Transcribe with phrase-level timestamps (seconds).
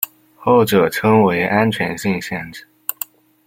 [0.35, 2.67] 后者称为安全性限制。